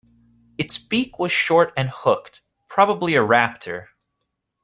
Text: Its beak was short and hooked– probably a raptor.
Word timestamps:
Its 0.57 0.79
beak 0.79 1.19
was 1.19 1.31
short 1.31 1.71
and 1.77 1.91
hooked– 1.91 2.41
probably 2.71 3.15
a 3.15 3.19
raptor. 3.21 3.85